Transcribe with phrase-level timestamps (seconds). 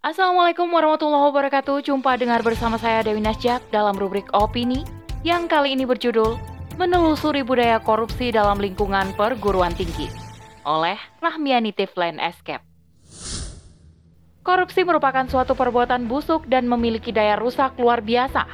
[0.00, 1.84] Assalamualaikum warahmatullahi wabarakatuh.
[1.84, 4.80] Jumpa dengar bersama saya Dewi Nasjak dalam rubrik opini
[5.28, 6.40] yang kali ini berjudul
[6.80, 10.08] Menelusuri Budaya Korupsi dalam Lingkungan Perguruan Tinggi
[10.64, 12.64] oleh Rahmiani Tiflen Escape.
[14.40, 18.48] Korupsi merupakan suatu perbuatan busuk dan memiliki daya rusak luar biasa,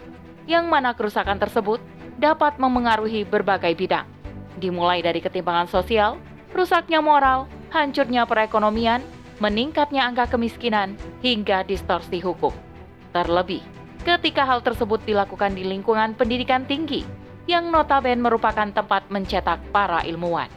[0.51, 1.79] yang mana kerusakan tersebut
[2.19, 4.11] dapat memengaruhi berbagai bidang,
[4.59, 6.19] dimulai dari ketimpangan sosial,
[6.51, 8.99] rusaknya moral, hancurnya perekonomian,
[9.43, 12.53] meningkatnya angka kemiskinan, hingga distorsi hukum.
[13.13, 13.61] Terlebih,
[14.05, 17.03] ketika hal tersebut dilakukan di lingkungan pendidikan tinggi,
[17.47, 20.51] yang notabene merupakan tempat mencetak para ilmuwan.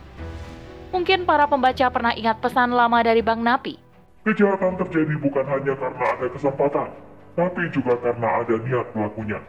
[0.90, 3.90] Mungkin para pembaca pernah ingat pesan lama dari Bang Napi
[4.30, 6.92] Kejahatan terjadi bukan hanya karena ada kesempatan,
[7.40, 9.40] tapi juga karena ada niat pelakunya.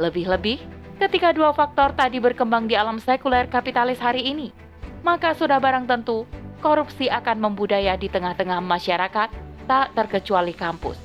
[0.00, 0.56] Lebih-lebih,
[0.96, 4.56] ketika dua faktor tadi berkembang di alam sekuler kapitalis hari ini,
[5.04, 6.24] maka sudah barang tentu
[6.66, 9.30] korupsi akan membudaya di tengah-tengah masyarakat,
[9.70, 10.98] tak terkecuali kampus.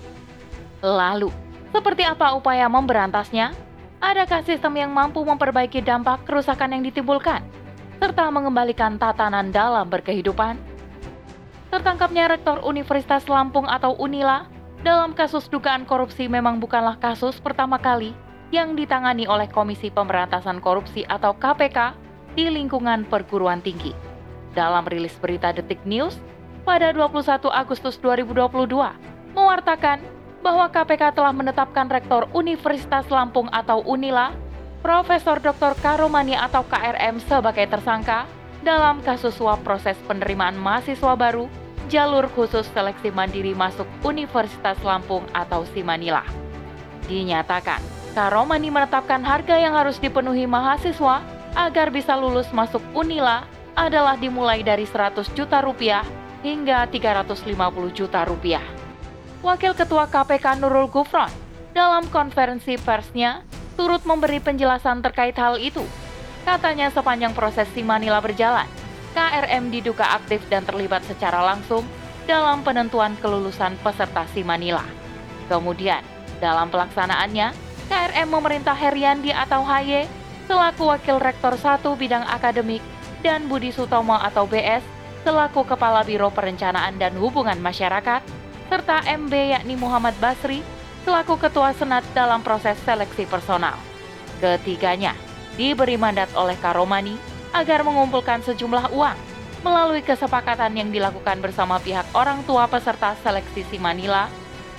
[0.82, 1.30] Lalu,
[1.70, 3.54] seperti apa upaya memberantasnya?
[4.02, 7.46] Adakah sistem yang mampu memperbaiki dampak kerusakan yang ditimbulkan,
[8.02, 10.58] serta mengembalikan tatanan dalam berkehidupan?
[11.70, 14.50] Tertangkapnya Rektor Universitas Lampung atau Unila
[14.82, 18.18] dalam kasus dugaan korupsi memang bukanlah kasus pertama kali
[18.50, 21.94] yang ditangani oleh Komisi Pemberantasan Korupsi atau KPK
[22.34, 24.11] di lingkungan perguruan tinggi.
[24.52, 26.20] Dalam rilis berita Detik News
[26.68, 28.68] pada 21 Agustus 2022,
[29.32, 30.04] mewartakan
[30.44, 34.36] bahwa KPK telah menetapkan Rektor Universitas Lampung atau Unila,
[34.82, 35.78] Profesor Dr.
[35.80, 38.26] Karomani atau KRM sebagai tersangka
[38.66, 41.46] dalam kasus suap proses penerimaan mahasiswa baru
[41.88, 46.26] jalur khusus seleksi mandiri masuk Universitas Lampung atau Simanila.
[47.06, 47.80] Dinyatakan,
[48.12, 51.24] Karomani menetapkan harga yang harus dipenuhi mahasiswa
[51.56, 56.04] agar bisa lulus masuk Unila adalah dimulai dari 100 juta rupiah
[56.42, 57.56] hingga 350
[57.94, 58.64] juta rupiah.
[59.42, 61.30] Wakil Ketua KPK Nurul Gufron
[61.74, 63.42] dalam konferensi persnya
[63.80, 65.82] turut memberi penjelasan terkait hal itu.
[66.46, 68.66] Katanya sepanjang proses Simanila berjalan,
[69.14, 71.86] KRM diduga aktif dan terlibat secara langsung
[72.26, 74.86] dalam penentuan kelulusan peserta Simanila.
[75.50, 76.02] Kemudian,
[76.42, 77.54] dalam pelaksanaannya,
[77.92, 80.08] KRM memerintah Heriandi atau HY
[80.50, 82.82] selaku Wakil Rektor 1 Bidang Akademik
[83.22, 84.82] dan Budi Sutomo atau BS
[85.22, 88.22] selaku Kepala Biro Perencanaan dan Hubungan Masyarakat,
[88.68, 90.66] serta MB yakni Muhammad Basri
[91.06, 93.78] selaku Ketua Senat dalam proses seleksi personal.
[94.42, 95.14] Ketiganya
[95.54, 97.16] diberi mandat oleh Karomani
[97.54, 99.18] agar mengumpulkan sejumlah uang
[99.62, 104.26] melalui kesepakatan yang dilakukan bersama pihak orang tua peserta seleksi si Manila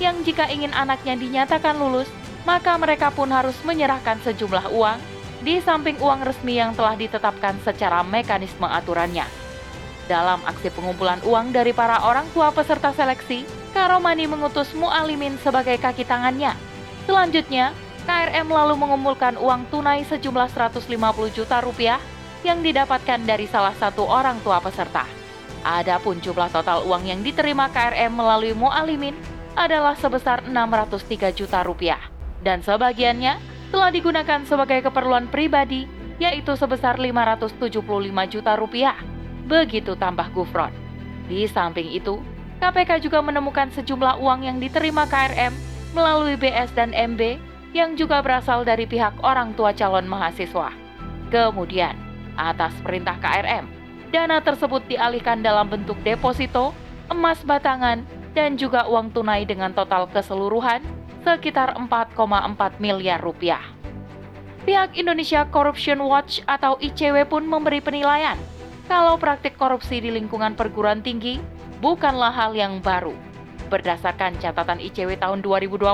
[0.02, 2.10] yang jika ingin anaknya dinyatakan lulus,
[2.42, 4.98] maka mereka pun harus menyerahkan sejumlah uang
[5.42, 9.26] di samping uang resmi yang telah ditetapkan secara mekanisme aturannya.
[10.06, 16.06] Dalam aksi pengumpulan uang dari para orang tua peserta seleksi, Karomani mengutus Mu'alimin sebagai kaki
[16.06, 16.54] tangannya.
[17.06, 17.74] Selanjutnya,
[18.06, 20.90] KRM lalu mengumpulkan uang tunai sejumlah 150
[21.30, 21.98] juta rupiah
[22.42, 25.06] yang didapatkan dari salah satu orang tua peserta.
[25.62, 29.14] Adapun jumlah total uang yang diterima KRM melalui Mu'alimin
[29.54, 32.02] adalah sebesar 603 juta rupiah
[32.42, 35.88] dan sebagiannya telah digunakan sebagai keperluan pribadi
[36.20, 37.82] yaitu sebesar 575
[38.28, 38.94] juta rupiah.
[39.48, 40.70] Begitu tambah Gufron.
[41.26, 42.20] Di samping itu,
[42.60, 45.50] KPK juga menemukan sejumlah uang yang diterima KRM
[45.96, 47.40] melalui BS dan MB
[47.72, 50.70] yang juga berasal dari pihak orang tua calon mahasiswa.
[51.32, 51.96] Kemudian,
[52.36, 53.66] atas perintah KRM.
[54.12, 56.76] Dana tersebut dialihkan dalam bentuk deposito,
[57.08, 58.04] emas batangan,
[58.36, 60.84] dan juga uang tunai dengan total keseluruhan
[61.22, 63.62] sekitar 4,4 miliar rupiah.
[64.62, 68.38] Pihak Indonesia Corruption Watch atau ICW pun memberi penilaian
[68.86, 71.38] kalau praktik korupsi di lingkungan perguruan tinggi
[71.82, 73.14] bukanlah hal yang baru.
[73.70, 75.88] Berdasarkan catatan ICW tahun 2020,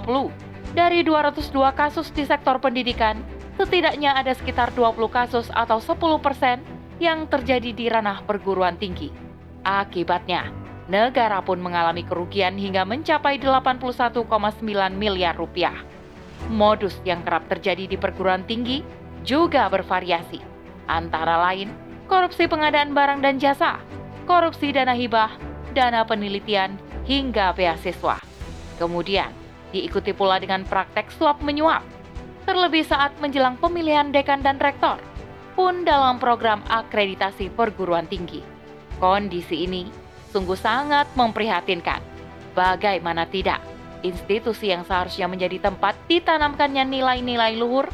[0.76, 3.24] dari 202 kasus di sektor pendidikan,
[3.56, 6.60] setidaknya ada sekitar 20 kasus atau 10 persen
[6.98, 9.08] yang terjadi di ranah perguruan tinggi.
[9.62, 10.50] Akibatnya,
[10.88, 14.24] negara pun mengalami kerugian hingga mencapai 81,9
[14.96, 15.76] miliar rupiah.
[16.48, 18.80] Modus yang kerap terjadi di perguruan tinggi
[19.22, 20.40] juga bervariasi,
[20.88, 23.76] antara lain korupsi pengadaan barang dan jasa,
[24.24, 25.36] korupsi dana hibah,
[25.76, 28.16] dana penelitian, hingga beasiswa.
[28.80, 29.28] Kemudian,
[29.70, 31.84] diikuti pula dengan praktek suap menyuap,
[32.48, 34.96] terlebih saat menjelang pemilihan dekan dan rektor,
[35.52, 38.40] pun dalam program akreditasi perguruan tinggi.
[38.98, 42.00] Kondisi ini sungguh sangat memprihatinkan.
[42.52, 43.62] Bagaimana tidak,
[44.02, 47.88] institusi yang seharusnya menjadi tempat ditanamkannya nilai-nilai luhur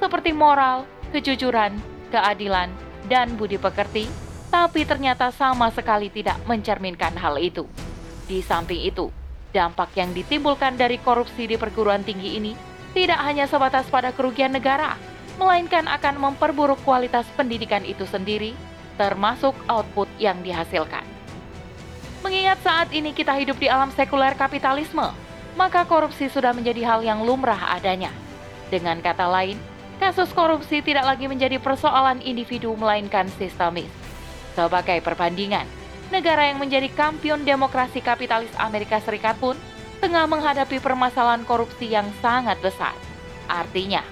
[0.00, 1.76] seperti moral, kejujuran,
[2.14, 2.72] keadilan,
[3.08, 4.06] dan budi pekerti,
[4.48, 7.64] tapi ternyata sama sekali tidak mencerminkan hal itu.
[8.26, 9.10] Di samping itu,
[9.50, 12.54] Dampak yang ditimbulkan dari korupsi di perguruan tinggi ini
[12.94, 14.94] tidak hanya sebatas pada kerugian negara,
[15.42, 18.54] melainkan akan memperburuk kualitas pendidikan itu sendiri,
[18.94, 21.02] termasuk output yang dihasilkan.
[22.20, 25.08] Mengingat saat ini kita hidup di alam sekuler kapitalisme,
[25.56, 28.12] maka korupsi sudah menjadi hal yang lumrah adanya.
[28.68, 29.56] Dengan kata lain,
[29.96, 33.88] kasus korupsi tidak lagi menjadi persoalan individu melainkan sistemis.
[34.52, 35.64] Sebagai perbandingan,
[36.12, 39.56] negara yang menjadi kampion demokrasi kapitalis Amerika Serikat pun
[40.04, 42.92] tengah menghadapi permasalahan korupsi yang sangat besar.
[43.48, 44.04] Artinya,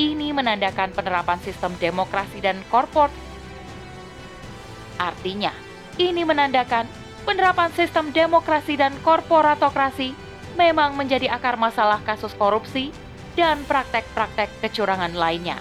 [0.00, 3.12] ini menandakan penerapan sistem demokrasi dan korpor.
[4.96, 5.52] Artinya,
[6.00, 6.88] ini menandakan
[7.24, 10.12] penerapan sistem demokrasi dan korporatokrasi
[10.58, 12.90] memang menjadi akar masalah kasus korupsi
[13.38, 15.56] dan praktek-praktek kecurangan lainnya.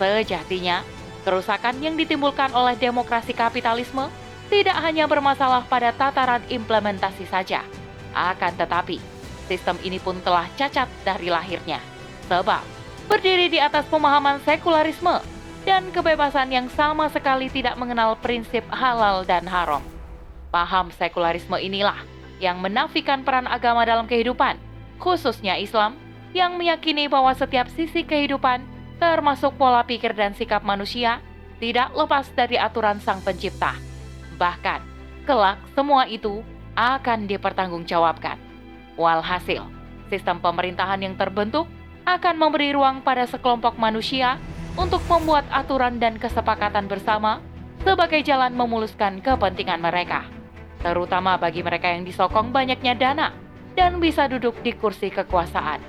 [0.00, 0.80] Sejatinya,
[1.26, 4.08] kerusakan yang ditimbulkan oleh demokrasi kapitalisme
[4.48, 7.62] tidak hanya bermasalah pada tataran implementasi saja,
[8.16, 8.98] akan tetapi
[9.46, 11.78] sistem ini pun telah cacat dari lahirnya.
[12.26, 12.62] Sebab
[13.06, 15.22] berdiri di atas pemahaman sekularisme
[15.66, 19.82] dan kebebasan yang sama sekali tidak mengenal prinsip halal dan haram.
[20.50, 22.02] Paham sekularisme inilah
[22.42, 24.58] yang menafikan peran agama dalam kehidupan,
[24.98, 25.94] khususnya Islam,
[26.34, 28.66] yang meyakini bahwa setiap sisi kehidupan,
[28.98, 31.22] termasuk pola pikir dan sikap manusia,
[31.62, 33.78] tidak lepas dari aturan Sang Pencipta.
[34.40, 34.80] Bahkan,
[35.22, 36.42] kelak semua itu
[36.74, 38.40] akan dipertanggungjawabkan.
[38.98, 39.62] Walhasil,
[40.10, 41.70] sistem pemerintahan yang terbentuk
[42.08, 44.40] akan memberi ruang pada sekelompok manusia
[44.74, 47.38] untuk membuat aturan dan kesepakatan bersama
[47.86, 50.39] sebagai jalan memuluskan kepentingan mereka
[50.80, 53.28] terutama bagi mereka yang disokong banyaknya dana
[53.76, 55.80] dan bisa duduk di kursi kekuasaan.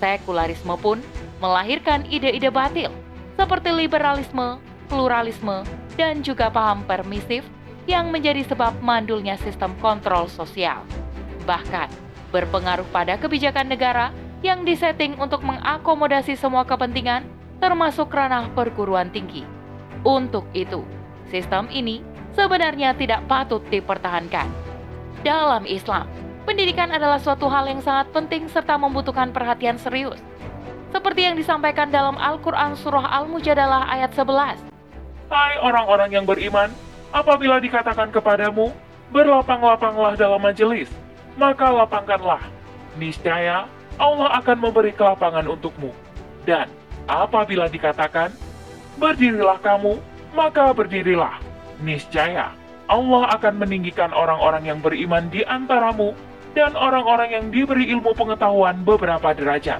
[0.00, 0.98] Sekularisme pun
[1.40, 2.92] melahirkan ide-ide batil
[3.36, 4.60] seperti liberalisme,
[4.92, 5.64] pluralisme,
[5.96, 7.44] dan juga paham permisif
[7.88, 10.84] yang menjadi sebab mandulnya sistem kontrol sosial.
[11.48, 11.88] Bahkan
[12.30, 14.12] berpengaruh pada kebijakan negara
[14.44, 17.24] yang disetting untuk mengakomodasi semua kepentingan
[17.60, 19.44] termasuk ranah perguruan tinggi.
[20.00, 20.80] Untuk itu,
[21.28, 22.00] sistem ini
[22.34, 24.46] sebenarnya tidak patut dipertahankan.
[25.20, 26.08] Dalam Islam,
[26.48, 30.18] pendidikan adalah suatu hal yang sangat penting serta membutuhkan perhatian serius.
[30.90, 34.66] Seperti yang disampaikan dalam Al-Quran Surah Al-Mujadalah ayat 11.
[35.30, 36.66] Hai orang-orang yang beriman,
[37.14, 38.74] apabila dikatakan kepadamu,
[39.14, 40.90] berlapang-lapanglah dalam majelis,
[41.38, 42.42] maka lapangkanlah.
[42.98, 45.94] Niscaya Allah akan memberi kelapangan untukmu.
[46.42, 46.66] Dan
[47.06, 48.34] apabila dikatakan,
[48.98, 49.94] berdirilah kamu,
[50.34, 51.49] maka berdirilah
[51.82, 52.52] niscaya
[52.90, 56.10] Allah akan meninggikan orang-orang yang beriman di antaramu
[56.58, 59.78] dan orang-orang yang diberi ilmu pengetahuan beberapa derajat.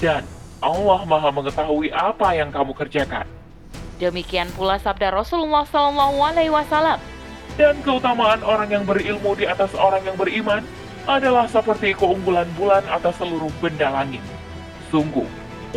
[0.00, 0.24] Dan
[0.64, 3.28] Allah Maha mengetahui apa yang kamu kerjakan.
[4.00, 6.96] Demikian pula sabda Rasulullah SAW.
[7.60, 10.64] Dan keutamaan orang yang berilmu di atas orang yang beriman
[11.04, 14.24] adalah seperti keunggulan bulan atas seluruh benda langit.
[14.88, 15.26] Sungguh,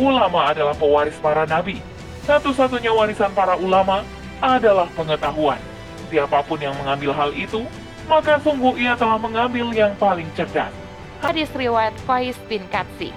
[0.00, 1.84] ulama adalah pewaris para nabi.
[2.24, 4.06] Satu-satunya warisan para ulama
[4.42, 5.62] adalah pengetahuan.
[6.10, 7.62] Siapa pun yang mengambil hal itu,
[8.10, 10.74] maka sungguh ia telah mengambil yang paling cerdas.
[11.22, 13.14] Hadis riwayat Faiz bin Katsi.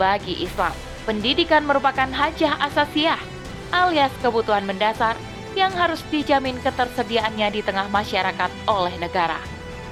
[0.00, 0.72] Bagi Islam,
[1.04, 3.20] pendidikan merupakan hajah asasiah
[3.70, 5.18] alias kebutuhan mendasar
[5.54, 9.38] yang harus dijamin ketersediaannya di tengah masyarakat oleh negara.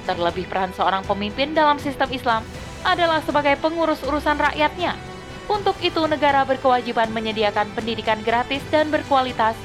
[0.03, 2.43] Terlebih peran seorang pemimpin dalam sistem Islam
[2.83, 4.99] adalah sebagai pengurus urusan rakyatnya.
[5.47, 9.55] Untuk itu negara berkewajiban menyediakan pendidikan gratis dan berkualitas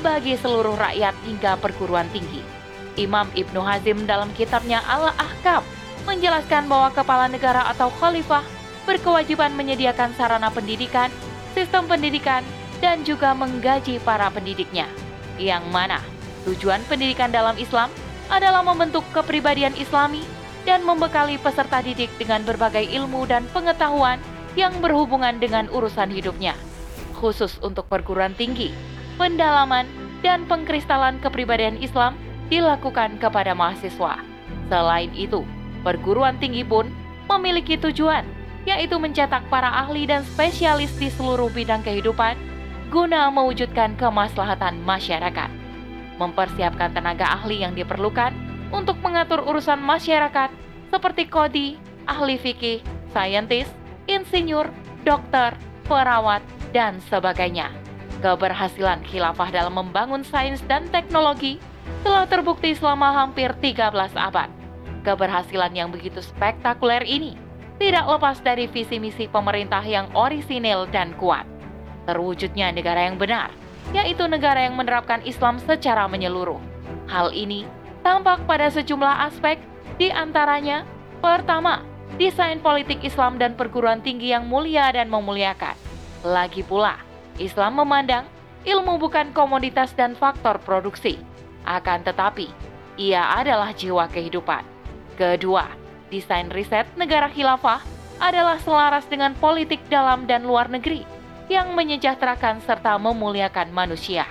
[0.00, 2.44] bagi seluruh rakyat hingga perguruan tinggi.
[2.96, 5.60] Imam Ibnu Hazim dalam kitabnya Al-Ahkam
[6.08, 8.44] menjelaskan bahwa kepala negara atau khalifah
[8.88, 11.12] berkewajiban menyediakan sarana pendidikan,
[11.52, 12.40] sistem pendidikan,
[12.80, 14.88] dan juga menggaji para pendidiknya.
[15.36, 16.00] Yang mana
[16.48, 17.92] tujuan pendidikan dalam Islam
[18.32, 20.24] adalah membentuk kepribadian Islami
[20.64, 24.18] dan membekali peserta didik dengan berbagai ilmu dan pengetahuan
[24.56, 26.56] yang berhubungan dengan urusan hidupnya,
[27.20, 29.88] khusus untuk perguruan tinggi pendalaman,
[30.24, 32.16] dan pengkristalan kepribadian Islam
[32.48, 34.22] dilakukan kepada mahasiswa.
[34.70, 35.44] Selain itu,
[35.82, 36.88] perguruan tinggi pun
[37.26, 38.24] memiliki tujuan,
[38.66, 42.34] yaitu mencetak para ahli dan spesialis di seluruh bidang kehidupan
[42.90, 45.50] guna mewujudkan kemaslahatan masyarakat.
[46.16, 48.32] Mempersiapkan tenaga ahli yang diperlukan
[48.72, 50.50] untuk mengatur urusan masyarakat
[50.90, 51.68] seperti kodi,
[52.06, 52.80] ahli fikih,
[53.10, 53.68] saintis,
[54.06, 54.70] insinyur,
[55.02, 55.54] dokter,
[55.86, 56.42] perawat,
[56.74, 57.85] dan sebagainya.
[58.24, 61.60] Keberhasilan khilafah dalam membangun sains dan teknologi
[62.00, 64.48] telah terbukti selama hampir 13 abad.
[65.04, 67.36] Keberhasilan yang begitu spektakuler ini
[67.76, 71.44] tidak lepas dari visi misi pemerintah yang orisinil dan kuat.
[72.08, 73.52] Terwujudnya negara yang benar,
[73.92, 76.58] yaitu negara yang menerapkan Islam secara menyeluruh.
[77.06, 77.68] Hal ini
[78.00, 79.60] tampak pada sejumlah aspek,
[80.00, 80.88] di antaranya
[81.22, 81.84] pertama,
[82.18, 85.76] desain politik Islam dan perguruan tinggi yang mulia dan memuliakan.
[86.26, 87.05] Lagi pula,
[87.36, 88.24] Islam memandang
[88.64, 91.20] ilmu bukan komoditas dan faktor produksi,
[91.68, 92.48] akan tetapi
[92.96, 94.64] ia adalah jiwa kehidupan.
[95.20, 95.68] Kedua,
[96.08, 97.84] desain riset negara khilafah
[98.16, 101.04] adalah selaras dengan politik dalam dan luar negeri
[101.52, 104.24] yang menyejahterakan serta memuliakan manusia.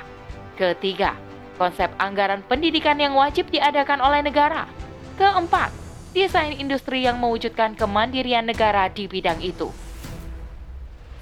[0.58, 1.16] Ketiga,
[1.56, 4.68] konsep anggaran pendidikan yang wajib diadakan oleh negara.
[5.16, 5.72] Keempat,
[6.12, 9.72] desain industri yang mewujudkan kemandirian negara di bidang itu.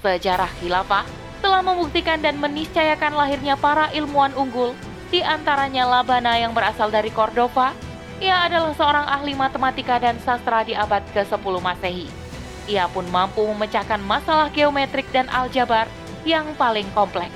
[0.01, 4.71] Sejarah khilafah telah membuktikan dan meniscayakan lahirnya para ilmuwan unggul,
[5.11, 7.75] di antaranya Labana yang berasal dari Cordova.
[8.23, 12.07] Ia adalah seorang ahli matematika dan sastra di abad ke-10 Masehi.
[12.71, 15.91] Ia pun mampu memecahkan masalah geometrik dan aljabar
[16.23, 17.35] yang paling kompleks.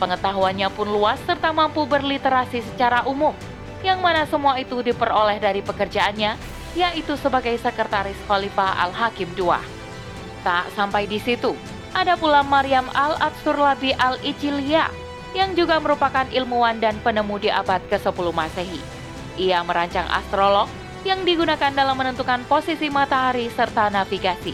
[0.00, 3.36] Pengetahuannya pun luas serta mampu berliterasi secara umum,
[3.84, 6.40] yang mana semua itu diperoleh dari pekerjaannya,
[6.72, 9.52] yaitu sebagai sekretaris Khalifah Al-Hakim II.
[10.40, 11.52] Tak sampai di situ,
[11.92, 14.90] ada pula Maryam Al-Atsurlabi Al-Ijiliyah
[15.32, 18.80] yang juga merupakan ilmuwan dan penemu di abad ke-10 Masehi.
[19.40, 20.68] Ia merancang astrolog
[21.08, 24.52] yang digunakan dalam menentukan posisi matahari serta navigasi.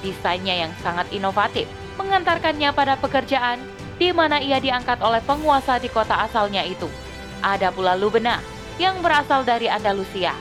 [0.00, 1.68] Desainnya yang sangat inovatif
[2.00, 3.60] mengantarkannya pada pekerjaan
[4.00, 6.88] di mana ia diangkat oleh penguasa di kota asalnya itu.
[7.44, 8.40] Ada pula Lubena
[8.80, 10.32] yang berasal dari Andalusia.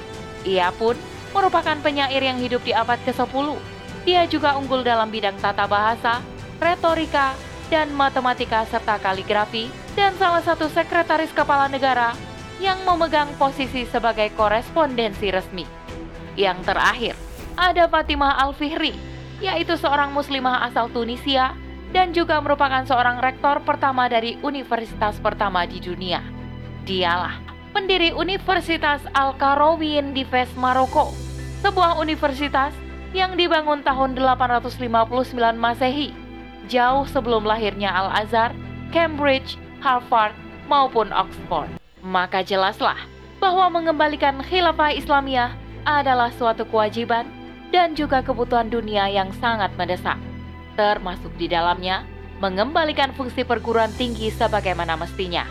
[0.47, 0.95] Ia pun
[1.35, 3.78] merupakan penyair yang hidup di abad ke-10
[4.09, 6.25] dia juga unggul dalam bidang tata bahasa,
[6.57, 7.37] retorika,
[7.69, 12.17] dan matematika serta kaligrafi, dan salah satu sekretaris kepala negara
[12.57, 15.61] yang memegang posisi sebagai korespondensi resmi.
[16.33, 17.13] Yang terakhir,
[17.53, 18.97] ada Fatimah Al-Fihri,
[19.45, 21.53] yaitu seorang muslimah asal Tunisia
[21.93, 26.25] dan juga merupakan seorang rektor pertama dari universitas pertama di dunia.
[26.81, 31.13] Dialah pendiri Universitas Al-Karawin di Fes, Maroko,
[31.61, 32.73] sebuah universitas
[33.11, 36.13] yang dibangun tahun 859 Masehi,
[36.69, 38.53] jauh sebelum lahirnya Al-Azhar,
[38.93, 40.33] Cambridge, Harvard,
[40.69, 41.69] maupun Oxford.
[42.05, 42.97] Maka jelaslah
[43.41, 47.25] bahwa mengembalikan khilafah Islamiyah adalah suatu kewajiban
[47.73, 50.17] dan juga kebutuhan dunia yang sangat mendesak,
[50.77, 52.05] termasuk di dalamnya
[52.39, 55.43] mengembalikan fungsi perguruan tinggi sebagaimana mestinya,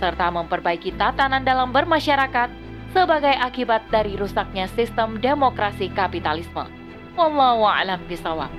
[0.00, 2.48] serta memperbaiki tatanan dalam bermasyarakat
[2.92, 6.81] sebagai akibat dari rusaknya sistem demokrasi kapitalisme.
[7.18, 8.50] والله أعلم بصواب